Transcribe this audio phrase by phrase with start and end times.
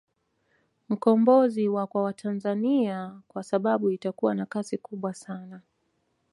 [0.89, 5.61] Mkombozi wa Kwa watanzania kwa sababu itakua na kasi kubwa sana